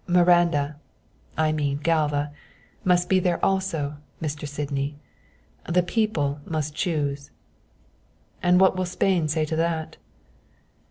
Miranda 0.07 0.77
I 1.37 1.51
mean 1.51 1.77
Galva 1.77 2.31
must 2.83 3.07
be 3.07 3.19
there 3.19 3.37
also, 3.45 3.97
Mr. 4.19 4.47
Sydney; 4.47 4.95
the 5.69 5.83
people 5.83 6.39
must 6.43 6.73
choose." 6.73 7.29
"And 8.41 8.59
what 8.59 8.75
will 8.75 8.85
Spain 8.87 9.27
say 9.27 9.45
to 9.45 9.55
that?" 9.57 9.97